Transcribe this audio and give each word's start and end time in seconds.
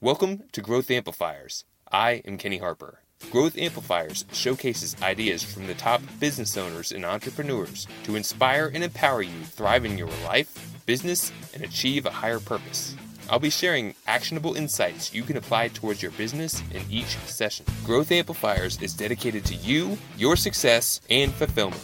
Welcome 0.00 0.44
to 0.52 0.60
Growth 0.60 0.92
Amplifiers. 0.92 1.64
I 1.90 2.22
am 2.24 2.38
Kenny 2.38 2.58
Harper. 2.58 3.00
Growth 3.32 3.58
Amplifiers 3.58 4.26
showcases 4.30 4.94
ideas 5.02 5.42
from 5.42 5.66
the 5.66 5.74
top 5.74 6.00
business 6.20 6.56
owners 6.56 6.92
and 6.92 7.04
entrepreneurs 7.04 7.88
to 8.04 8.14
inspire 8.14 8.70
and 8.72 8.84
empower 8.84 9.22
you 9.22 9.42
thrive 9.42 9.84
in 9.84 9.98
your 9.98 10.06
life, 10.24 10.80
business, 10.86 11.32
and 11.52 11.64
achieve 11.64 12.06
a 12.06 12.12
higher 12.12 12.38
purpose. 12.38 12.94
I'll 13.28 13.40
be 13.40 13.50
sharing 13.50 13.96
actionable 14.06 14.54
insights 14.54 15.12
you 15.12 15.24
can 15.24 15.36
apply 15.36 15.66
towards 15.66 16.00
your 16.00 16.12
business 16.12 16.62
in 16.70 16.82
each 16.88 17.16
session. 17.26 17.66
Growth 17.82 18.12
Amplifiers 18.12 18.80
is 18.80 18.94
dedicated 18.94 19.44
to 19.46 19.56
you, 19.56 19.98
your 20.16 20.36
success, 20.36 21.00
and 21.10 21.32
fulfillment. 21.32 21.82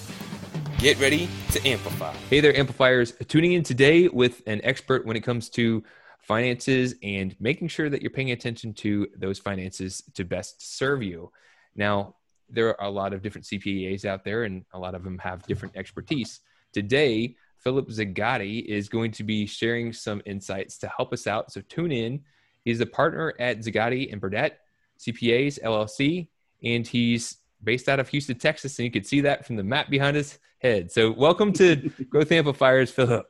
Get 0.79 1.01
ready 1.01 1.29
to 1.51 1.67
amplify. 1.67 2.15
Hey 2.31 2.39
there, 2.39 2.57
amplifiers. 2.57 3.12
Tuning 3.27 3.55
in 3.55 3.65
today 3.65 4.07
with 4.07 4.41
an 4.46 4.61
expert 4.62 5.05
when 5.05 5.17
it 5.17 5.25
comes 5.25 5.49
to 5.51 5.83
finances 6.27 6.95
and 7.03 7.37
making 7.39 7.69
sure 7.69 7.91
that 7.91 8.03
you're 8.03 8.11
paying 8.11 8.33
attention 8.33 8.73
to 8.73 9.07
those 9.17 9.39
finances 9.39 10.03
to 10.15 10.25
best 10.25 10.77
serve 10.77 11.03
you. 11.03 11.31
Now, 11.77 12.17
there 12.49 12.81
are 12.81 12.87
a 12.87 12.91
lot 12.91 13.13
of 13.13 13.23
different 13.23 13.46
CPAs 13.46 14.05
out 14.05 14.25
there, 14.25 14.45
and 14.45 14.65
a 14.73 14.79
lot 14.79 14.95
of 14.95 15.05
them 15.05 15.18
have 15.18 15.46
different 15.46 15.77
expertise. 15.77 16.41
Today, 16.73 17.37
Philip 17.59 17.89
Zagatti 17.89 18.65
is 18.65 18.89
going 18.89 19.11
to 19.13 19.25
be 19.25 19.46
sharing 19.46 19.93
some 19.93 20.23
insights 20.27 20.79
to 20.79 20.89
help 20.89 21.13
us 21.13 21.27
out. 21.27 21.51
So 21.53 21.61
tune 21.63 21.93
in. 21.93 22.23
He's 22.65 22.81
a 22.81 22.87
partner 22.87 23.35
at 23.39 23.61
Zagatti 23.61 24.13
and 24.13 24.21
Burdett 24.21 24.61
CPAs 24.99 25.63
LLC, 25.63 26.29
and 26.63 26.87
he's 26.87 27.39
based 27.63 27.89
out 27.89 28.01
of 28.01 28.09
Houston, 28.09 28.39
Texas. 28.39 28.79
And 28.79 28.85
you 28.85 28.91
can 28.91 29.04
see 29.04 29.21
that 29.23 29.46
from 29.46 29.57
the 29.57 29.65
map 29.65 29.91
behind 29.91 30.17
his 30.17 30.39
head. 30.59 30.93
So 30.93 31.11
welcome 31.11 31.53
to 31.54 31.77
Growth 32.09 32.33
Amplifiers, 32.33 32.91
Philip. 32.91 33.27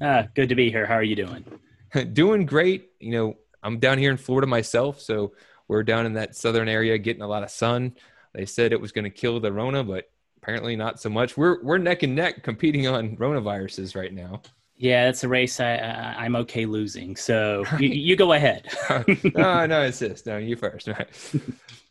Ah, 0.00 0.26
good 0.34 0.48
to 0.48 0.54
be 0.54 0.70
here. 0.70 0.86
How 0.86 0.94
are 0.94 1.02
you 1.02 1.16
doing? 1.16 1.44
doing 2.12 2.46
great. 2.46 2.90
You 3.00 3.12
know, 3.12 3.36
I'm 3.62 3.78
down 3.78 3.98
here 3.98 4.10
in 4.10 4.16
Florida 4.16 4.46
myself, 4.46 5.00
so 5.00 5.32
we're 5.68 5.82
down 5.82 6.06
in 6.06 6.14
that 6.14 6.34
southern 6.36 6.68
area 6.68 6.98
getting 6.98 7.22
a 7.22 7.28
lot 7.28 7.42
of 7.42 7.50
sun. 7.50 7.94
They 8.34 8.46
said 8.46 8.72
it 8.72 8.80
was 8.80 8.92
going 8.92 9.04
to 9.04 9.10
kill 9.10 9.40
the 9.40 9.52
Rona, 9.52 9.84
but 9.84 10.10
apparently 10.36 10.76
not 10.76 11.00
so 11.00 11.10
much. 11.10 11.36
We're 11.36 11.62
we're 11.62 11.78
neck 11.78 12.02
and 12.02 12.14
neck 12.14 12.42
competing 12.42 12.86
on 12.86 13.16
Rona 13.16 13.40
viruses 13.40 13.94
right 13.94 14.12
now. 14.12 14.42
Yeah, 14.76 15.10
it's 15.10 15.24
a 15.24 15.28
race 15.28 15.60
I, 15.60 15.74
I 15.74 16.24
am 16.24 16.36
okay 16.36 16.64
losing. 16.64 17.14
So 17.14 17.64
you, 17.78 17.88
you 17.88 18.16
go 18.16 18.32
ahead. 18.32 18.68
no, 19.34 19.66
no, 19.66 19.82
it's 19.82 19.98
this. 19.98 20.24
No, 20.24 20.38
you 20.38 20.56
first. 20.56 20.88
Right. 20.88 21.08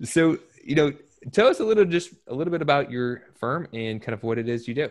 so 0.04 0.38
you 0.64 0.76
know, 0.76 0.94
tell 1.32 1.48
us 1.48 1.60
a 1.60 1.64
little 1.64 1.86
just 1.86 2.12
a 2.28 2.34
little 2.34 2.52
bit 2.52 2.62
about 2.62 2.90
your 2.90 3.24
firm 3.36 3.68
and 3.74 4.02
kind 4.02 4.14
of 4.14 4.24
what 4.24 4.38
it 4.38 4.50
is 4.50 4.68
you 4.68 4.74
do. 4.74 4.90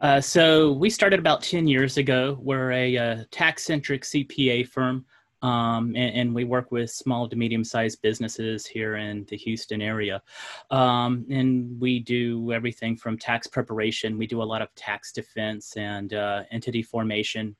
Uh, 0.00 0.20
so 0.20 0.72
we 0.72 0.90
started 0.90 1.18
about 1.18 1.42
10 1.42 1.66
years 1.66 1.96
ago. 1.96 2.38
We're 2.40 2.72
a, 2.72 2.96
uh, 2.96 3.24
tax-centric 3.30 4.02
CPA 4.02 4.68
firm, 4.68 5.04
um, 5.42 5.94
and, 5.96 6.14
and, 6.14 6.34
we 6.34 6.44
work 6.44 6.72
with 6.72 6.90
small 6.90 7.28
to 7.28 7.36
medium-sized 7.36 8.00
businesses 8.02 8.66
here 8.66 8.96
in 8.96 9.24
the 9.28 9.36
Houston 9.36 9.82
area. 9.82 10.22
Um, 10.70 11.26
and 11.30 11.78
we 11.78 12.00
do 12.00 12.52
everything 12.52 12.96
from 12.96 13.18
tax 13.18 13.46
preparation. 13.46 14.18
We 14.18 14.26
do 14.26 14.42
a 14.42 14.44
lot 14.44 14.62
of 14.62 14.74
tax 14.74 15.12
defense 15.12 15.76
and 15.76 16.14
uh, 16.14 16.44
entity 16.50 16.82
formation. 16.82 17.54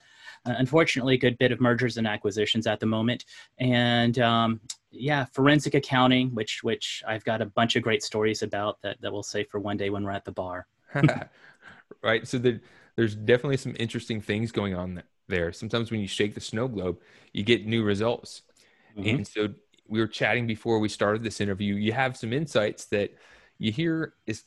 Uh, 0.46 0.54
unfortunately, 0.58 1.14
a 1.14 1.18
good 1.18 1.36
bit 1.38 1.52
of 1.52 1.60
mergers 1.60 1.98
and 1.98 2.06
acquisitions 2.06 2.66
at 2.66 2.80
the 2.80 2.86
moment, 2.86 3.24
and 3.58 4.18
um, 4.20 4.60
yeah, 4.90 5.26
forensic 5.26 5.74
accounting, 5.74 6.34
which 6.34 6.62
which 6.62 7.02
I've 7.06 7.24
got 7.24 7.42
a 7.42 7.46
bunch 7.46 7.76
of 7.76 7.82
great 7.82 8.02
stories 8.02 8.42
about 8.42 8.80
that 8.82 9.00
that 9.00 9.12
we'll 9.12 9.22
say 9.22 9.44
for 9.44 9.60
one 9.60 9.76
day 9.76 9.90
when 9.90 10.04
we're 10.04 10.12
at 10.12 10.24
the 10.24 10.32
bar. 10.32 10.66
right? 12.02 12.26
So 12.26 12.38
the, 12.38 12.60
there's 12.96 13.14
definitely 13.14 13.58
some 13.58 13.76
interesting 13.78 14.20
things 14.20 14.52
going 14.52 14.74
on 14.74 15.02
there. 15.28 15.52
Sometimes 15.52 15.90
when 15.90 16.00
you 16.00 16.08
shake 16.08 16.34
the 16.34 16.40
snow 16.40 16.68
globe, 16.68 16.98
you 17.32 17.42
get 17.42 17.66
new 17.66 17.82
results. 17.82 18.42
Mm-hmm. 18.96 19.08
And 19.08 19.26
so 19.26 19.48
we 19.88 20.00
were 20.00 20.06
chatting 20.06 20.46
before 20.46 20.78
we 20.78 20.88
started 20.88 21.22
this 21.22 21.40
interview. 21.40 21.74
You 21.74 21.92
have 21.92 22.16
some 22.16 22.32
insights 22.32 22.86
that 22.86 23.14
you 23.58 23.72
hear 23.72 24.14
is 24.26 24.44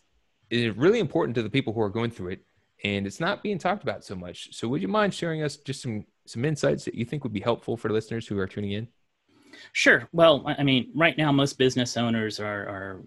is 0.50 0.76
really 0.76 1.00
important 1.00 1.36
to 1.36 1.44
the 1.44 1.50
people 1.50 1.74
who 1.74 1.82
are 1.82 1.90
going 1.90 2.10
through 2.10 2.30
it, 2.30 2.46
and 2.84 3.06
it's 3.06 3.20
not 3.20 3.44
being 3.44 3.60
talked 3.60 3.84
about 3.84 4.04
so 4.04 4.16
much. 4.16 4.54
So 4.56 4.68
would 4.68 4.82
you 4.82 4.88
mind 4.88 5.14
sharing 5.14 5.44
us 5.44 5.58
just 5.58 5.82
some 5.82 6.06
some 6.26 6.46
insights 6.46 6.86
that 6.86 6.96
you 6.96 7.06
think 7.06 7.24
would 7.24 7.34
be 7.34 7.40
helpful 7.40 7.78
for 7.78 7.90
listeners 7.90 8.28
who 8.28 8.38
are 8.40 8.48
tuning 8.48 8.72
in? 8.72 8.88
Sure. 9.74 10.08
Well, 10.12 10.44
I 10.46 10.64
mean, 10.64 10.92
right 10.96 11.18
now 11.18 11.32
most 11.32 11.58
business 11.58 11.98
owners 11.98 12.40
are 12.40 12.68
are 12.68 13.04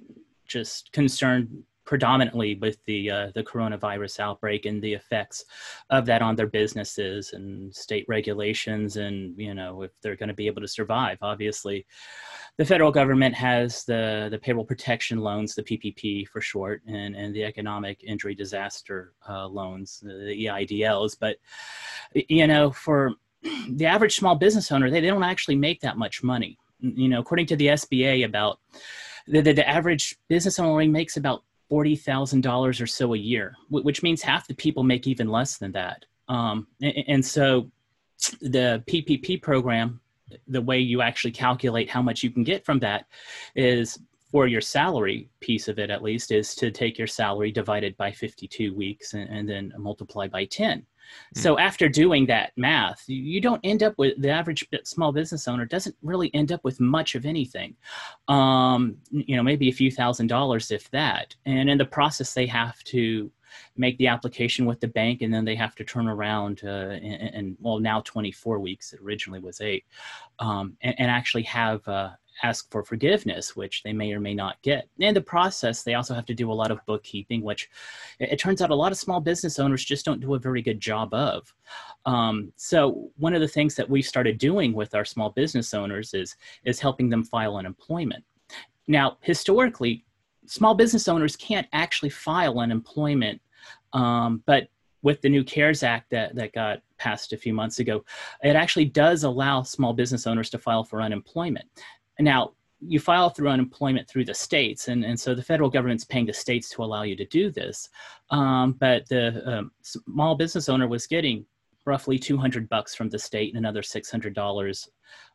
just 0.47 0.93
concerned 0.93 1.49
predominantly 1.85 2.55
with 2.57 2.83
the 2.85 3.11
uh, 3.11 3.31
the 3.35 3.43
coronavirus 3.43 4.21
outbreak 4.21 4.67
and 4.67 4.83
the 4.83 4.95
effects 4.95 5.45
of 5.91 6.07
that 6.07 6.23
on 6.23 6.37
their 6.37 6.47
businesses 6.47 7.33
and 7.33 7.75
state 7.75 8.05
regulations 8.09 8.97
and 8.97 9.37
you 9.39 9.55
know 9.55 9.83
if 9.83 9.91
they're 10.01 10.17
going 10.17 10.29
to 10.29 10.35
be 10.35 10.47
able 10.47 10.63
to 10.63 10.69
survive. 10.69 11.19
Obviously 11.23 11.87
the 12.59 12.65
federal 12.65 12.91
government 12.91 13.35
has 13.35 13.85
the 13.85 14.29
the 14.31 14.39
payroll 14.39 14.65
protection 14.65 15.19
loans 15.19 15.55
the 15.55 15.63
ppp 15.63 16.27
for 16.29 16.41
short 16.41 16.83
and 16.87 17.17
and 17.17 17.35
the 17.35 17.45
economic 17.45 18.03
injury 18.05 18.35
disaster 18.35 19.15
uh, 19.29 19.47
loans 19.47 20.01
the 20.03 20.47
eidls 20.47 21.17
but 21.19 21.37
you 22.15 22.47
know 22.47 22.71
for 22.71 23.13
the 23.71 23.87
average 23.87 24.17
small 24.17 24.35
business 24.35 24.71
owner 24.71 24.91
they, 24.91 25.01
they 25.01 25.09
don't 25.09 25.23
actually 25.23 25.57
make 25.57 25.81
that 25.81 25.97
much 25.97 26.23
money. 26.23 26.59
You 26.81 27.09
know 27.09 27.21
according 27.21 27.47
to 27.47 27.57
the 27.57 27.69
sba 27.69 28.25
about 28.25 28.61
the, 29.27 29.41
the, 29.41 29.53
the 29.53 29.69
average 29.69 30.17
business 30.29 30.59
owner 30.59 30.71
only 30.71 30.89
makes 30.89 31.17
about 31.17 31.45
$40,000 31.73 32.83
or 32.83 32.87
so 32.87 33.15
a 33.15 33.19
year, 33.19 33.57
which 33.71 34.03
means 34.03 34.21
half 34.21 34.47
the 34.47 34.55
people 34.55 34.83
make 34.83 35.07
even 35.07 35.29
less 35.29 35.57
than 35.57 35.73
that. 35.73 36.05
Um, 36.29 36.67
and, 36.83 37.05
and 37.09 37.25
so 37.25 37.71
the 38.41 38.85
PPP 38.87 39.41
program, 39.41 40.01
the 40.49 40.61
way 40.61 40.79
you 40.79 41.01
actually 41.01 41.33
calculate 41.33 41.89
how 41.89 42.03
much 42.03 42.23
you 42.23 42.31
can 42.31 42.45
get 42.45 42.65
from 42.65 42.79
that 42.81 43.07
is 43.57 43.99
for 44.31 44.47
your 44.47 44.61
salary 44.61 45.29
piece 45.41 45.69
of 45.69 45.79
it 45.79 45.91
at 45.91 46.03
least 46.03 46.31
is 46.31 46.55
to 46.55 46.71
take 46.71 46.99
your 46.99 47.07
salary 47.07 47.53
divided 47.53 47.97
by 47.97 48.11
52 48.11 48.75
weeks 48.75 49.15
and, 49.15 49.29
and 49.29 49.49
then 49.49 49.73
multiply 49.79 50.27
by 50.27 50.45
10 50.47 50.85
so 51.35 51.55
hmm. 51.55 51.61
after 51.61 51.89
doing 51.89 52.27
that 52.27 52.53
math, 52.57 53.05
you 53.07 53.41
don't 53.41 53.61
end 53.65 53.83
up 53.83 53.95
with 53.99 54.21
the 54.21 54.31
average 54.31 54.67
small 54.85 55.13
business 55.13 55.49
owner 55.49 55.65
doesn't 55.65 55.97
really 56.03 56.31
end 56.35 56.53
up 56.53 56.63
with 56.65 56.81
much 56.81 57.15
of 57.15 57.25
anything. 57.27 57.75
Um, 58.29 58.97
you 59.11 59.37
know, 59.37 59.43
maybe 59.43 59.69
a 59.69 59.73
few 59.73 59.91
thousand 59.91 60.29
dollars, 60.29 60.71
if 60.71 60.91
that. 60.91 61.35
And 61.47 61.71
in 61.71 61.79
the 61.79 61.85
process, 61.85 62.35
they 62.35 62.47
have 62.47 62.83
to 62.85 63.31
make 63.77 63.99
the 63.99 64.07
application 64.07 64.67
with 64.67 64.81
the 64.81 64.89
bank 64.89 65.23
and 65.23 65.33
then 65.33 65.45
they 65.45 65.55
have 65.55 65.75
to 65.75 65.85
turn 65.85 66.09
around 66.09 66.61
uh, 66.65 66.69
and, 66.69 67.35
and, 67.35 67.57
well 67.61 67.79
now 67.79 68.01
24 68.01 68.59
weeks 68.59 68.93
it 68.95 69.01
originally 69.01 69.41
was 69.41 69.61
eight 69.61 69.85
um, 70.39 70.77
and, 70.81 70.95
and, 70.99 71.11
actually 71.11 71.43
have 71.43 71.87
uh, 71.87 72.11
ask 72.43 72.71
for 72.71 72.83
forgiveness, 72.83 73.55
which 73.55 73.83
they 73.83 73.93
may 73.93 74.13
or 74.13 74.21
may 74.21 74.35
not 74.35 74.61
get. 74.63 74.89
In 74.99 75.15
the 75.15 75.21
process, 75.21 75.83
they 75.83 75.95
also 75.95 76.15
have 76.15 76.27
to 76.27 76.35
do 76.35 76.51
a 76.51 76.55
lot 76.55 76.71
of 76.71 76.85
bookkeeping, 76.87 77.43
which 77.43 77.71
it, 78.19 78.33
it 78.33 78.39
turns 78.39 78.61
out 78.61 78.71
a 78.71 78.75
lot 78.75 78.93
of 78.93 78.99
small 78.99 79.21
business 79.21 79.59
owners 79.59 79.85
just 79.85 80.05
don't 80.05 80.21
do 80.21 80.35
a 80.35 80.39
very 80.39 80.63
good 80.63 80.81
job 80.81 81.15
of. 81.15 81.53
Um, 82.05 82.53
so 82.57 83.11
one 83.17 83.35
of 83.35 83.41
the 83.41 83.49
things 83.49 83.75
that 83.77 83.89
we've 83.89 84.05
started 84.05 84.39
doing 84.39 84.73
with 84.73 84.95
our 84.95 85.05
small 85.05 85.31
business 85.31 85.73
owners 85.73 86.15
is 86.15 86.37
is 86.65 86.81
helping 86.81 87.09
them 87.09 87.25
file 87.25 87.57
unemployment. 87.57 88.25
Now, 88.89 89.19
historically, 89.21 90.05
small 90.47 90.75
business 90.75 91.07
owners 91.09 91.37
can't 91.37 91.69
actually 91.73 92.11
file 92.11 92.59
unemployment, 92.59 93.41
um, 93.93 94.43
but 94.47 94.69
with 95.03 95.21
the 95.21 95.29
new 95.29 95.45
CARES 95.45 95.83
Act 95.83 96.11
that, 96.11 96.35
that 96.37 96.53
got 96.53 96.81
passed 96.99 97.33
a 97.33 97.37
few 97.37 97.53
months 97.53 97.81
ago, 97.81 98.05
it 98.43 98.57
actually 98.57 98.85
does 98.85 99.25
allow 99.25 99.63
small 99.63 99.93
business 99.93 100.27
owners 100.27 100.51
to 100.51 100.59
file 100.59 100.85
for 100.85 101.03
unemployment. 101.03 101.67
Now, 102.23 102.53
you 102.81 102.99
file 102.99 103.31
through 103.31 103.49
unemployment 103.49 104.09
through 104.09 104.25
the 104.25 104.35
states, 104.35 104.89
and, 104.89 105.05
and 105.05 105.19
so 105.19 105.35
the 105.35 105.43
federal 105.43 105.71
government's 105.71 106.05
paying 106.05 106.27
the 106.27 106.33
states 106.33 106.69
to 106.71 106.83
allow 106.83 107.03
you 107.03 107.15
to 107.17 107.27
do 107.27 107.51
this. 107.51 107.89
Um, 108.31 108.73
but 108.73 109.09
the 109.09 109.59
um, 109.59 109.71
small 109.83 110.35
business 110.35 110.69
owner 110.69 110.89
was 110.89 111.07
getting 111.07 111.47
roughly 111.85 112.19
200 112.19 112.69
bucks 112.69 112.95
from 112.95 113.09
the 113.09 113.19
state 113.19 113.55
and 113.55 113.59
another 113.59 113.83
$600 113.83 114.89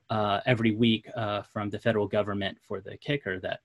uh, 0.10 0.40
every 0.46 0.76
week 0.76 1.10
uh, 1.16 1.42
from 1.42 1.70
the 1.70 1.80
federal 1.80 2.08
government 2.08 2.58
for 2.68 2.80
the 2.80 2.98
kicker 2.98 3.40
that 3.40 3.60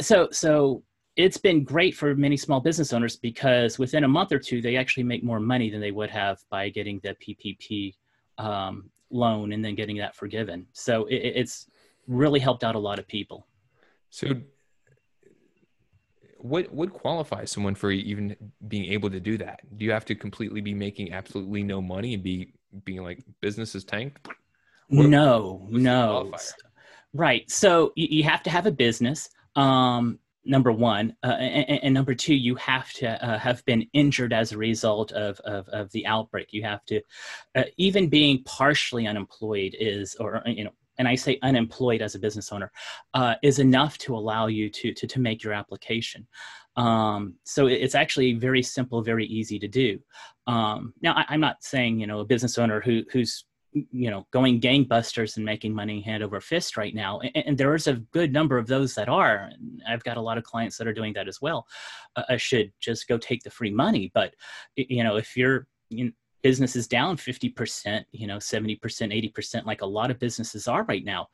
so 0.00 0.28
so 0.30 0.82
it's 1.16 1.38
been 1.38 1.64
great 1.64 1.94
for 1.94 2.14
many 2.14 2.36
small 2.36 2.60
business 2.60 2.92
owners 2.92 3.16
because 3.16 3.78
within 3.78 4.04
a 4.04 4.08
month 4.08 4.30
or 4.30 4.38
two 4.38 4.60
they 4.62 4.76
actually 4.76 5.02
make 5.02 5.24
more 5.24 5.40
money 5.40 5.70
than 5.70 5.80
they 5.80 5.90
would 5.90 6.10
have 6.10 6.38
by 6.50 6.68
getting 6.68 7.00
the 7.02 7.16
ppp 7.16 7.94
um, 8.38 8.88
loan 9.10 9.52
and 9.52 9.64
then 9.64 9.74
getting 9.74 9.96
that 9.96 10.14
forgiven 10.14 10.66
so 10.72 11.06
it, 11.06 11.16
it's 11.16 11.66
really 12.06 12.40
helped 12.40 12.64
out 12.64 12.74
a 12.74 12.78
lot 12.78 12.98
of 12.98 13.06
people. 13.06 13.46
So, 14.10 14.28
what 16.38 16.72
what 16.72 16.92
qualifies 16.92 17.50
someone 17.50 17.74
for 17.74 17.90
even 17.90 18.36
being 18.68 18.92
able 18.92 19.10
to 19.10 19.20
do 19.20 19.38
that? 19.38 19.60
Do 19.76 19.84
you 19.84 19.92
have 19.92 20.04
to 20.06 20.14
completely 20.14 20.60
be 20.60 20.74
making 20.74 21.12
absolutely 21.12 21.62
no 21.62 21.80
money 21.80 22.14
and 22.14 22.22
be 22.22 22.52
being 22.84 23.02
like 23.02 23.24
business 23.40 23.74
is 23.74 23.84
tanked? 23.84 24.28
What, 24.88 25.08
no, 25.08 25.66
no. 25.70 26.32
Right. 27.12 27.50
So 27.50 27.92
you, 27.96 28.08
you, 28.10 28.24
have 28.24 28.42
to 28.44 28.50
have 28.50 28.66
a 28.66 28.70
business. 28.70 29.28
Um, 29.56 30.18
number 30.44 30.70
one, 30.70 31.16
uh, 31.24 31.36
and, 31.38 31.82
and, 31.82 31.94
number 31.94 32.14
two, 32.14 32.34
you 32.34 32.54
have 32.56 32.92
to 32.94 33.26
uh, 33.26 33.38
have 33.38 33.64
been 33.64 33.86
injured 33.92 34.32
as 34.32 34.52
a 34.52 34.58
result 34.58 35.12
of, 35.12 35.40
of, 35.40 35.68
of 35.68 35.90
the 35.92 36.06
outbreak. 36.06 36.52
You 36.52 36.62
have 36.62 36.84
to, 36.86 37.00
uh, 37.56 37.64
even 37.78 38.08
being 38.08 38.44
partially 38.44 39.06
unemployed 39.06 39.74
is, 39.78 40.14
or 40.20 40.42
you 40.46 40.64
know, 40.64 40.72
and 40.98 41.06
I 41.08 41.14
say 41.14 41.38
unemployed 41.42 42.02
as 42.02 42.14
a 42.14 42.18
business 42.18 42.52
owner, 42.52 42.70
uh, 43.14 43.34
is 43.42 43.58
enough 43.58 43.98
to 43.98 44.16
allow 44.16 44.46
you 44.46 44.68
to, 44.70 44.92
to, 44.92 45.06
to 45.06 45.20
make 45.20 45.42
your 45.42 45.52
application. 45.52 46.26
Um, 46.76 47.34
so 47.44 47.66
it's 47.66 47.94
actually 47.94 48.34
very 48.34 48.62
simple, 48.62 49.02
very 49.02 49.26
easy 49.26 49.58
to 49.58 49.68
do. 49.68 49.98
Um, 50.46 50.92
now, 51.00 51.14
I, 51.14 51.34
am 51.34 51.40
not 51.40 51.62
saying, 51.62 52.00
you 52.00 52.06
know, 52.06 52.20
a 52.20 52.24
business 52.24 52.58
owner 52.58 52.80
who, 52.80 53.02
who's 53.10 53.44
you 53.90 54.10
know 54.10 54.26
going 54.30 54.58
gangbusters 54.58 55.36
and 55.36 55.44
making 55.44 55.74
money 55.74 56.00
hand 56.00 56.22
over 56.22 56.40
fist 56.40 56.78
right 56.78 56.94
now 56.94 57.20
and, 57.20 57.46
and 57.46 57.58
there 57.58 57.74
is 57.74 57.86
a 57.86 57.94
good 58.10 58.32
number 58.32 58.56
of 58.56 58.66
those 58.66 58.94
that 58.94 59.06
are 59.06 59.50
i've 59.86 60.02
got 60.02 60.16
a 60.16 60.20
lot 60.20 60.38
of 60.38 60.44
clients 60.44 60.78
that 60.78 60.86
are 60.86 60.94
doing 60.94 61.12
that 61.12 61.28
as 61.28 61.42
well 61.42 61.66
uh, 62.16 62.22
i 62.30 62.38
should 62.38 62.72
just 62.80 63.06
go 63.06 63.18
take 63.18 63.42
the 63.42 63.50
free 63.50 63.70
money 63.70 64.10
but 64.14 64.32
you 64.76 65.04
know 65.04 65.16
if 65.16 65.36
you're 65.36 65.66
you 65.90 66.06
know, 66.06 66.10
business 66.48 66.76
is 66.76 66.86
down 66.86 67.16
50% 67.16 68.04
you 68.12 68.28
know 68.28 68.36
70% 68.36 68.78
80% 68.80 69.64
like 69.64 69.82
a 69.82 69.92
lot 69.98 70.12
of 70.12 70.20
businesses 70.20 70.68
are 70.68 70.84
right 70.84 71.04
now. 71.04 71.28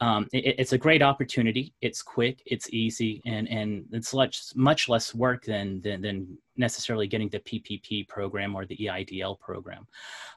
Um, 0.00 0.28
it, 0.30 0.56
it's 0.58 0.74
a 0.74 0.84
great 0.86 1.02
opportunity. 1.10 1.72
It's 1.80 2.02
quick 2.02 2.42
it's 2.44 2.68
easy 2.70 3.22
and 3.24 3.48
and 3.48 3.86
it's 3.92 4.12
much 4.12 4.36
much 4.54 4.82
less 4.90 5.14
work 5.14 5.40
than 5.52 5.80
than, 5.80 6.02
than 6.02 6.16
necessarily 6.56 7.06
getting 7.06 7.30
the 7.30 7.40
ppp 7.48 8.06
program 8.08 8.54
or 8.54 8.66
the 8.66 8.78
eidl 8.92 9.40
program. 9.40 9.86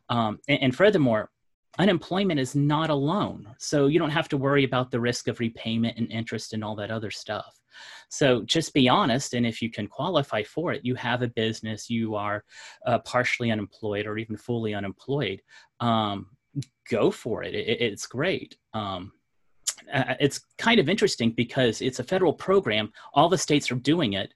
Um, 0.07 0.39
and, 0.48 0.60
and 0.63 0.75
furthermore 0.81 1.30
unemployment 1.79 2.39
is 2.39 2.56
not 2.56 2.89
a 2.89 2.95
loan. 2.95 3.47
So 3.57 3.88
you 3.88 4.00
don't 4.00 4.09
have 4.09 4.29
to 4.29 4.38
worry 4.38 4.63
about 4.63 4.91
the 4.91 5.00
risk 5.00 5.27
of 5.27 5.39
repayment 5.39 5.97
and 5.97 6.12
interest 6.12 6.53
and 6.53 6.63
all 6.63 6.75
that 6.75 6.91
other 6.91 7.12
stuff. 7.12 7.59
So 8.09 8.44
just 8.44 8.73
be 8.73 8.89
honest. 8.89 9.33
And 9.33 9.45
if 9.45 9.62
you 9.62 9.71
can 9.71 9.88
qualify 9.88 10.44
for 10.44 10.73
it, 10.73 10.83
you 10.83 10.95
have 10.95 11.21
a 11.21 11.27
business, 11.27 11.89
you 11.89 12.15
are 12.15 12.44
uh, 12.85 13.00
partially 13.00 13.51
unemployed 13.51 14.06
or 14.06 14.18
even 14.18 14.35
fully 14.35 14.73
unemployed, 14.73 15.41
um, 15.79 16.27
go 16.89 17.09
for 17.09 17.44
it. 17.44 17.56
it 17.56 17.81
it's 17.81 18.06
great. 18.06 18.57
Um, 18.73 19.13
uh, 19.94 20.16
it's 20.19 20.42
kind 20.57 20.80
of 20.80 20.89
interesting 20.89 21.31
because 21.31 21.81
it's 21.81 22.00
a 22.00 22.04
federal 22.04 22.33
program. 22.33 22.92
All 23.13 23.30
the 23.30 23.38
states 23.38 23.72
are 23.72 23.75
doing 23.75 24.13
it. 24.13 24.33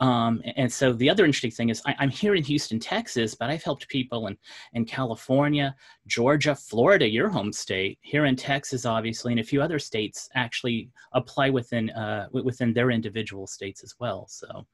Um, 0.00 0.42
and 0.56 0.72
so 0.72 0.92
the 0.92 1.08
other 1.08 1.24
interesting 1.24 1.50
thing 1.50 1.68
is 1.70 1.82
I, 1.86 1.94
am 2.02 2.10
here 2.10 2.34
in 2.34 2.42
Houston, 2.44 2.78
Texas, 2.78 3.34
but 3.34 3.50
I've 3.50 3.62
helped 3.62 3.88
people 3.88 4.26
in, 4.26 4.36
in 4.74 4.84
California, 4.84 5.74
Georgia, 6.06 6.54
Florida, 6.54 7.08
your 7.08 7.28
home 7.28 7.52
state, 7.52 7.98
here 8.02 8.26
in 8.26 8.36
Texas, 8.36 8.84
obviously, 8.84 9.32
and 9.32 9.40
a 9.40 9.44
few 9.44 9.62
other 9.62 9.78
states 9.78 10.28
actually 10.34 10.90
apply 11.12 11.50
within, 11.50 11.90
uh, 11.90 12.28
within 12.32 12.72
their 12.72 12.90
individual 12.90 13.46
states 13.46 13.82
as 13.82 13.94
well. 13.98 14.26
So 14.28 14.66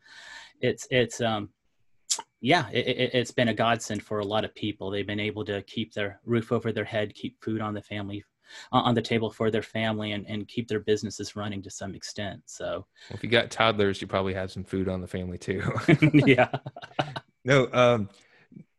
it's, 0.61 0.87
it's, 0.91 1.21
um, 1.21 1.51
yeah, 2.41 2.69
it, 2.71 3.15
has 3.15 3.31
been 3.31 3.49
a 3.49 3.55
godsend 3.55 4.03
for 4.03 4.19
a 4.19 4.25
lot 4.25 4.45
of 4.45 4.55
people. 4.57 4.91
They've 4.91 5.07
been 5.07 5.21
able 5.21 5.45
to 5.45 5.63
keep 5.63 5.95
their 5.95 6.21
roof 6.25 6.51
over 6.51 6.73
their 6.73 6.85
head, 6.85 7.15
keep 7.15 7.43
food 7.43 7.61
on 7.61 7.73
the 7.73 7.81
family 7.81 8.25
on 8.73 8.95
the 8.95 9.03
table 9.03 9.31
for 9.31 9.51
their 9.51 9.63
family 9.63 10.13
and, 10.13 10.27
and 10.29 10.49
keep 10.49 10.69
their 10.69 10.81
businesses 10.81 11.37
running 11.37 11.63
to 11.63 11.71
some 11.71 11.95
extent. 11.95 12.43
So, 12.47 12.87
if 13.11 13.23
you 13.23 13.29
got 13.29 13.51
toddlers, 13.51 14.01
you 14.01 14.07
probably 14.07 14.35
have 14.35 14.51
some 14.51 14.65
food 14.65 14.89
on 14.89 15.01
the 15.01 15.07
family 15.07 15.39
too. 15.39 15.63
yeah. 16.13 16.49
no, 17.45 17.69
um, 17.73 18.09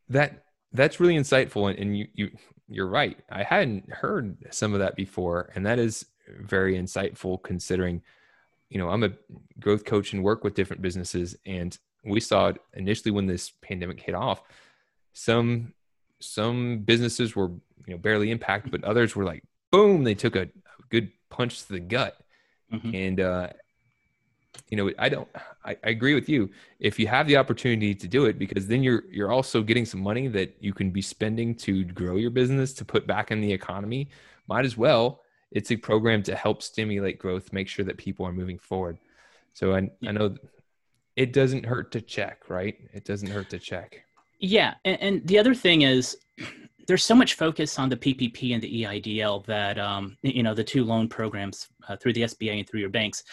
that 0.09 0.43
that's 0.71 0.99
really 0.99 1.15
insightful, 1.15 1.69
and, 1.69 1.79
and 1.79 1.97
you 1.97 2.07
you 2.13 2.31
you're 2.67 2.87
right. 2.87 3.19
I 3.29 3.43
hadn't 3.43 3.91
heard 3.91 4.37
some 4.51 4.73
of 4.73 4.79
that 4.79 4.95
before, 4.95 5.51
and 5.55 5.65
that 5.65 5.79
is 5.79 6.05
very 6.39 6.75
insightful 6.75 7.41
considering. 7.41 8.01
You 8.69 8.79
know, 8.79 8.89
I'm 8.89 9.03
a 9.03 9.11
growth 9.59 9.85
coach 9.85 10.13
and 10.13 10.23
work 10.23 10.43
with 10.43 10.55
different 10.55 10.81
businesses, 10.81 11.35
and 11.45 11.77
we 12.03 12.19
saw 12.19 12.47
it 12.49 12.57
initially 12.73 13.11
when 13.11 13.27
this 13.27 13.51
pandemic 13.61 14.01
hit 14.01 14.15
off. 14.15 14.41
Some 15.13 15.73
some 16.19 16.79
businesses 16.79 17.35
were 17.35 17.49
you 17.85 17.93
know 17.93 17.97
barely 17.97 18.31
impacted, 18.31 18.71
but 18.71 18.83
others 18.83 19.15
were 19.15 19.25
like 19.25 19.43
boom, 19.73 20.03
they 20.03 20.13
took 20.13 20.35
a, 20.35 20.47
good 20.89 21.11
punch 21.31 21.65
to 21.65 21.73
the 21.73 21.79
gut. 21.79 22.15
Mm-hmm. 22.71 22.95
And, 22.95 23.19
uh, 23.19 23.47
you 24.69 24.77
know, 24.77 24.91
I 24.99 25.09
don't, 25.09 25.27
I, 25.65 25.71
I, 25.83 25.89
agree 25.89 26.13
with 26.13 26.29
you. 26.29 26.51
If 26.79 26.99
you 26.99 27.07
have 27.07 27.25
the 27.25 27.37
opportunity 27.37 27.95
to 27.95 28.07
do 28.07 28.25
it, 28.25 28.37
because 28.37 28.67
then 28.67 28.83
you're, 28.83 29.05
you're 29.09 29.31
also 29.31 29.63
getting 29.63 29.85
some 29.85 30.01
money 30.01 30.27
that 30.27 30.55
you 30.59 30.71
can 30.71 30.91
be 30.91 31.01
spending 31.01 31.55
to 31.55 31.83
grow 31.85 32.17
your 32.17 32.29
business, 32.29 32.73
to 32.73 32.85
put 32.85 33.07
back 33.07 33.31
in 33.31 33.41
the 33.41 33.51
economy, 33.51 34.09
might 34.47 34.65
as 34.65 34.77
well. 34.77 35.21
It's 35.51 35.71
a 35.71 35.75
program 35.75 36.21
to 36.23 36.35
help 36.35 36.61
stimulate 36.61 37.17
growth, 37.17 37.51
make 37.51 37.67
sure 37.67 37.85
that 37.85 37.97
people 37.97 38.27
are 38.27 38.33
moving 38.33 38.59
forward. 38.59 38.99
So 39.53 39.73
I, 39.73 39.89
yeah. 39.99 40.09
I 40.09 40.11
know 40.11 40.35
it 41.15 41.33
doesn't 41.33 41.65
hurt 41.65 41.91
to 41.93 42.01
check, 42.01 42.49
right? 42.49 42.77
It 42.93 43.05
doesn't 43.05 43.29
hurt 43.29 43.49
to 43.49 43.57
check. 43.57 44.03
Yeah. 44.39 44.75
And, 44.85 45.01
and 45.01 45.27
the 45.27 45.39
other 45.39 45.55
thing 45.55 45.81
is, 45.81 46.17
there's 46.87 47.03
so 47.03 47.15
much 47.15 47.35
focus 47.35 47.79
on 47.79 47.89
the 47.89 47.97
PPP 47.97 48.53
and 48.53 48.61
the 48.61 48.83
EIDL 48.83 49.45
that 49.45 49.77
um, 49.79 50.17
you 50.21 50.43
know 50.43 50.53
the 50.53 50.63
two 50.63 50.83
loan 50.83 51.07
programs 51.07 51.67
uh, 51.87 51.95
through 51.95 52.13
the 52.13 52.23
SBA 52.23 52.59
and 52.59 52.69
through 52.69 52.81
your 52.81 52.89
banks, 52.89 53.23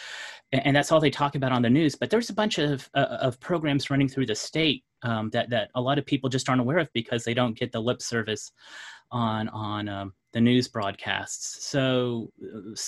and, 0.51 0.65
and, 0.65 0.75
that's 0.75 0.91
all 0.91 0.99
they 0.99 1.09
talk 1.09 1.35
about 1.35 1.51
on 1.51 1.61
the 1.61 1.69
news. 1.69 1.95
But 1.95 2.09
there's 2.09 2.29
a 2.29 2.33
bunch 2.33 2.57
of 2.57 2.89
uh, 2.93 3.17
of 3.19 3.39
programs 3.39 3.89
running 3.89 4.07
through 4.07 4.27
the 4.27 4.35
state 4.35 4.83
um, 5.03 5.29
that 5.31 5.49
that 5.49 5.69
a 5.75 5.81
lot 5.81 5.97
of 5.97 6.05
people 6.05 6.29
just 6.29 6.49
aren't 6.49 6.61
aware 6.61 6.79
of 6.79 6.89
because 6.93 7.23
they 7.23 7.33
don't 7.33 7.57
get 7.57 7.71
the 7.71 7.81
lip 7.81 8.01
service 8.01 8.51
on 9.11 9.49
on 9.49 9.89
um, 9.89 10.13
the 10.33 10.41
news 10.41 10.67
broadcasts. 10.67 11.65
So, 11.65 12.31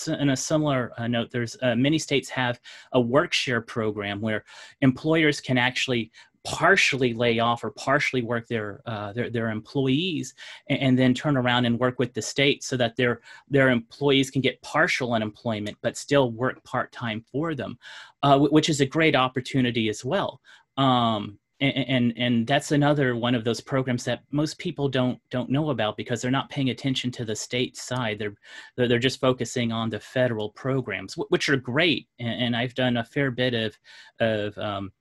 in 0.07 0.29
a 0.29 0.37
similar 0.37 0.93
uh, 0.97 1.07
note, 1.07 1.31
there's 1.31 1.57
uh, 1.61 1.75
many 1.75 1.99
states 1.99 2.29
have 2.29 2.59
a 2.93 3.01
work 3.01 3.33
share 3.33 3.61
program 3.61 4.21
where 4.21 4.43
employers 4.81 5.41
can 5.41 5.57
actually 5.57 6.11
partially 6.43 7.13
lay 7.13 7.39
off 7.39 7.63
or 7.63 7.71
partially 7.71 8.21
work 8.21 8.47
their 8.47 8.81
uh, 8.85 9.13
their, 9.13 9.29
their 9.29 9.49
employees 9.49 10.33
and, 10.67 10.79
and, 10.79 10.99
then 10.99 11.13
turn 11.13 11.37
around 11.37 11.65
and 11.65 11.79
work 11.79 11.99
with 11.99 12.13
the 12.13 12.21
state 12.21 12.63
so 12.63 12.75
that 12.75 12.95
their 12.97 13.21
their 13.49 13.69
employees 13.69 14.29
can 14.29 14.41
get 14.41 14.61
partial 14.61 15.13
unemployment 15.13 15.77
but 15.81 15.95
still 15.95 16.31
work 16.31 16.61
part-time 16.63 17.23
for 17.31 17.55
them 17.55 17.77
uh, 18.23 18.39
which 18.39 18.69
is 18.69 18.81
a 18.81 18.85
great 18.85 19.15
opportunity 19.15 19.89
as 19.89 20.03
well. 20.03 20.41
Um, 20.77 21.37
and, 21.59 21.87
and, 21.87 22.13
and 22.17 22.47
that's 22.47 22.71
another 22.71 23.15
one 23.15 23.35
of 23.35 23.43
those 23.43 23.61
programs 23.61 24.03
that 24.05 24.23
most 24.31 24.57
people 24.57 24.89
don't 24.89 25.19
don't 25.29 25.49
know 25.49 25.69
about 25.69 25.95
because 25.95 26.21
they're 26.21 26.31
not 26.31 26.49
paying 26.49 26.71
attention 26.71 27.11
to 27.11 27.25
the 27.25 27.35
state 27.35 27.77
side. 27.77 28.19
They're 28.19 28.35
they're, 28.75 28.87
they're 28.87 28.99
just 28.99 29.21
focusing 29.21 29.71
on 29.71 29.89
the 29.89 29.99
federal 29.99 30.49
programs 30.49 31.13
which 31.29 31.47
are 31.49 31.55
great 31.55 32.07
and, 32.19 32.43
and 32.43 32.55
I've 32.55 32.75
done 32.75 32.97
a 32.97 33.03
fair 33.03 33.31
bit 33.31 33.53
of 33.53 33.77
of 34.19 34.57
um, 34.57 34.91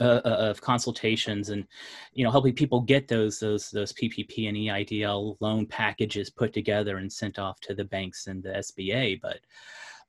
uh, 0.00 0.20
uh, 0.24 0.36
of 0.50 0.60
consultations 0.60 1.50
and 1.50 1.66
you 2.14 2.24
know 2.24 2.30
helping 2.30 2.54
people 2.54 2.80
get 2.80 3.06
those 3.06 3.38
those 3.38 3.70
those 3.70 3.92
PPP 3.92 4.48
and 4.48 4.56
EIDL 4.56 5.36
loan 5.40 5.66
packages 5.66 6.30
put 6.30 6.52
together 6.52 6.96
and 6.98 7.12
sent 7.12 7.38
off 7.38 7.60
to 7.60 7.74
the 7.74 7.84
banks 7.84 8.26
and 8.26 8.42
the 8.42 8.50
SBA. 8.50 9.20
But 9.20 9.40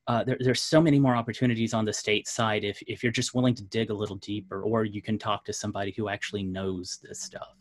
uh, 0.07 0.23
there, 0.23 0.38
there's 0.39 0.61
so 0.61 0.81
many 0.81 1.00
more 1.00 1.15
opportunities 1.15 1.74
on 1.74 1.86
the 1.86 1.93
state 1.93 2.27
side 2.27 2.63
if 2.63 2.81
if 2.88 3.03
you're 3.03 3.12
just 3.12 3.36
willing 3.36 3.55
to 3.55 3.63
dig 3.63 3.89
a 3.89 3.93
little 3.93 4.17
deeper, 4.17 4.63
or 4.63 4.86
you 4.86 5.01
can 5.01 5.19
talk 5.19 5.45
to 5.45 5.53
somebody 5.53 5.93
who 5.95 6.10
actually 6.10 6.43
knows 6.43 7.00
this 7.03 7.21
stuff. 7.21 7.55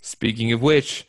Speaking 0.00 0.52
of 0.52 0.62
which, 0.62 1.06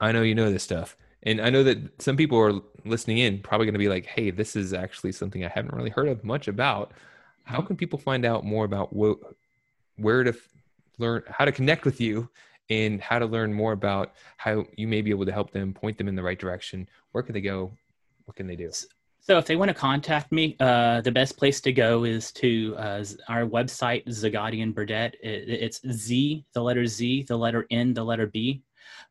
I 0.00 0.12
know 0.12 0.22
you 0.22 0.34
know 0.34 0.50
this 0.50 0.62
stuff. 0.62 0.96
And 1.24 1.40
I 1.40 1.48
know 1.48 1.62
that 1.62 2.02
some 2.02 2.16
people 2.16 2.38
are 2.38 2.60
listening 2.84 3.18
in 3.18 3.40
probably 3.40 3.66
going 3.66 3.74
to 3.74 3.78
be 3.78 3.88
like, 3.88 4.04
hey, 4.04 4.30
this 4.30 4.56
is 4.56 4.74
actually 4.74 5.12
something 5.12 5.44
I 5.44 5.48
haven't 5.48 5.74
really 5.74 5.90
heard 5.90 6.08
of 6.08 6.22
much 6.22 6.48
about. 6.48 6.92
How 7.44 7.62
can 7.62 7.76
people 7.76 7.98
find 7.98 8.24
out 8.26 8.44
more 8.44 8.64
about 8.64 8.92
what, 8.92 9.18
where 9.96 10.24
to 10.24 10.30
f- 10.30 10.48
learn 10.98 11.22
how 11.28 11.44
to 11.44 11.52
connect 11.52 11.84
with 11.84 12.00
you 12.00 12.28
and 12.70 13.00
how 13.00 13.18
to 13.18 13.26
learn 13.26 13.52
more 13.52 13.72
about 13.72 14.12
how 14.36 14.64
you 14.76 14.88
may 14.88 15.02
be 15.02 15.10
able 15.10 15.26
to 15.26 15.32
help 15.32 15.50
them 15.50 15.74
point 15.74 15.98
them 15.98 16.08
in 16.08 16.14
the 16.14 16.22
right 16.22 16.38
direction. 16.38 16.88
Where 17.12 17.22
can 17.22 17.34
they 17.34 17.40
go? 17.40 17.72
What 18.24 18.36
can 18.36 18.46
they 18.46 18.56
do? 18.56 18.70
So 19.20 19.38
if 19.38 19.46
they 19.46 19.56
want 19.56 19.70
to 19.70 19.74
contact 19.74 20.32
me 20.32 20.54
uh, 20.60 21.00
the 21.00 21.10
best 21.10 21.38
place 21.38 21.60
to 21.62 21.72
go 21.72 22.04
is 22.04 22.30
to 22.32 22.76
uh, 22.76 23.04
our 23.28 23.46
website 23.46 24.06
Zagatti 24.06 24.62
and 24.62 24.74
burdett. 24.74 25.14
It, 25.22 25.48
it's 25.48 25.80
z 25.90 26.44
the 26.52 26.62
letter 26.62 26.86
z 26.86 27.22
the 27.22 27.36
letter 27.36 27.66
n 27.70 27.94
the 27.94 28.04
letter 28.04 28.26
b 28.26 28.62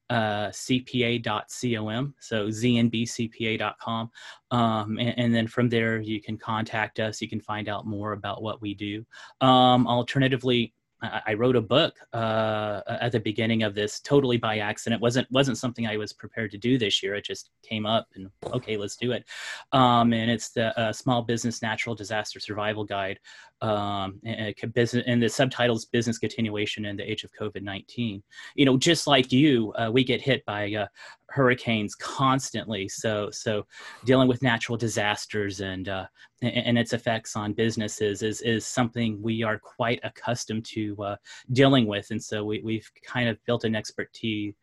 uh, 0.10 0.48
cpa.com. 0.50 2.14
So 2.20 2.48
znbcpa.com. 2.48 4.12
Um, 4.52 4.98
and, 5.00 5.20
and, 5.20 5.34
then 5.34 5.48
from 5.48 5.70
there, 5.70 6.00
you 6.00 6.22
can 6.22 6.38
contact 6.38 7.00
us. 7.00 7.22
You 7.22 7.30
can 7.30 7.40
find 7.42 7.68
out 7.68 7.88
more 7.88 8.12
about 8.14 8.44
what 8.44 8.62
we 8.62 8.76
do. 8.76 9.06
Um, 9.42 9.88
alternatively, 9.88 10.74
I 11.04 11.34
wrote 11.34 11.56
a 11.56 11.62
book 11.62 11.96
uh, 12.14 12.82
at 12.88 13.12
the 13.12 13.20
beginning 13.20 13.64
of 13.64 13.76
this 13.76 14.00
totally 14.00 14.38
by 14.38 14.60
accident. 14.60 15.02
Wasn't 15.02 15.30
wasn't 15.32 15.58
something 15.58 15.86
I 15.86 15.98
was 15.98 16.14
prepared 16.14 16.52
to 16.52 16.58
do 16.58 16.78
this 16.78 17.04
year. 17.04 17.16
It 17.16 17.26
just 17.26 17.50
came 17.62 17.86
up 17.86 18.08
and 18.16 18.30
okay, 18.54 18.78
let's 18.78 18.96
do 18.96 19.12
it. 19.12 19.26
Um, 19.72 20.14
and 20.14 20.32
it's 20.32 20.52
the 20.52 20.78
uh, 20.80 20.94
Small 20.94 21.22
Business 21.22 21.62
Natural 21.62 21.96
Disaster 21.96 22.40
Survival 22.40 22.86
Guide. 22.86 23.20
Um, 23.62 24.20
and, 24.26 24.54
business, 24.74 25.06
and 25.08 25.24
the 25.24 25.30
subtitles 25.30 25.86
"Business 25.86 26.18
Continuation 26.18 26.86
in 26.86 26.98
the 26.98 27.10
Age 27.10 27.24
of 27.24 27.32
COVID 27.40 27.64
19." 27.64 28.24
You 28.56 28.66
know, 28.66 28.78
just 28.78 29.08
like 29.08 29.32
you, 29.32 29.74
uh, 29.74 29.90
we 29.92 30.04
get 30.04 30.22
hit 30.22 30.46
by 30.46 30.74
uh, 30.74 30.88
hurricanes 31.34 31.96
constantly. 31.96 32.88
So 32.88 33.30
so 33.32 33.66
dealing 34.06 34.28
with 34.28 34.44
natural 34.44 34.78
disasters 34.78 35.62
and 35.62 35.90
uh, 35.90 36.06
and 36.42 36.78
its 36.78 36.94
effects 36.94 37.36
on 37.36 37.54
businesses 37.54 38.22
is 38.22 38.42
is 38.42 38.66
something 38.66 39.22
we 39.22 39.44
are 39.44 39.58
quite 39.58 40.00
accustomed 40.04 40.66
to 40.66 40.84
to 40.84 41.04
uh, 41.04 41.16
dealing 41.52 41.88
with. 41.88 42.08
And 42.12 42.22
so 42.22 42.44
we, 42.44 42.62
we've 42.64 42.90
kind 43.06 43.28
of 43.30 43.38
built 43.46 43.64
an 43.64 43.76
expertise 43.76 44.54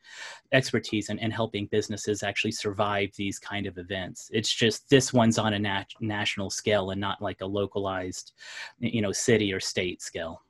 expertise 0.52 1.08
in, 1.10 1.18
in 1.18 1.30
helping 1.30 1.66
businesses 1.66 2.22
actually 2.22 2.52
survive 2.52 3.10
these 3.16 3.38
kind 3.38 3.66
of 3.66 3.78
events. 3.78 4.30
It's 4.32 4.52
just 4.52 4.88
this 4.90 5.12
one's 5.12 5.38
on 5.38 5.54
a 5.54 5.58
nat- 5.58 5.92
national 6.00 6.50
scale 6.50 6.90
and 6.90 7.00
not 7.00 7.22
like 7.22 7.40
a 7.40 7.46
localized, 7.46 8.32
you 8.78 9.02
know, 9.02 9.12
city 9.12 9.52
or 9.52 9.60
state 9.60 10.02
scale. 10.02 10.42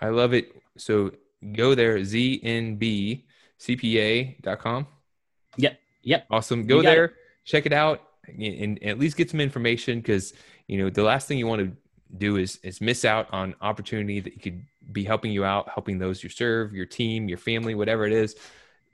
I 0.00 0.08
love 0.08 0.32
it. 0.34 0.52
So 0.76 1.12
go 1.52 1.74
there, 1.74 1.98
znbcpa.com. 1.98 3.26
Yep. 5.56 5.80
Yep. 6.02 6.26
Awesome. 6.30 6.66
Go 6.66 6.82
there, 6.82 7.04
it. 7.06 7.14
check 7.44 7.66
it 7.66 7.72
out, 7.72 8.02
and, 8.26 8.42
and, 8.42 8.82
at 8.82 8.98
least 8.98 9.16
get 9.16 9.30
some 9.30 9.40
information 9.40 10.00
because 10.00 10.34
you 10.66 10.78
know 10.78 10.90
the 10.90 11.02
last 11.02 11.28
thing 11.28 11.38
you 11.38 11.46
want 11.46 11.62
to 11.62 11.76
do 12.16 12.36
is 12.36 12.58
is 12.62 12.80
miss 12.80 13.04
out 13.04 13.32
on 13.32 13.54
opportunity 13.60 14.20
that 14.20 14.34
you 14.34 14.40
could 14.40 14.62
be 14.92 15.04
helping 15.04 15.32
you 15.32 15.44
out, 15.44 15.68
helping 15.68 15.98
those 15.98 16.22
you 16.22 16.28
serve, 16.28 16.72
your 16.72 16.86
team, 16.86 17.28
your 17.28 17.38
family, 17.38 17.74
whatever 17.74 18.06
it 18.06 18.12
is. 18.12 18.36